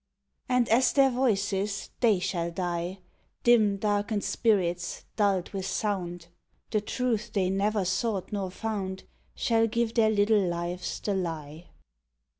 And 0.49 0.67
as 0.69 0.93
their 0.93 1.11
voices 1.11 1.91
they 1.99 2.17
shall 2.17 2.49
die, 2.49 3.01
Dim 3.43 3.77
darkened 3.77 4.23
spirits 4.23 5.05
dulled 5.15 5.49
with 5.51 5.67
sound; 5.67 6.25
The 6.71 6.81
truth 6.81 7.33
they 7.33 7.51
never 7.51 7.85
sought 7.85 8.31
nor 8.31 8.49
found 8.49 9.03
Shall 9.35 9.67
give 9.67 9.93
their 9.93 10.09
little 10.09 10.41
lives 10.41 10.99
the 11.01 11.13
lie. 11.13 11.67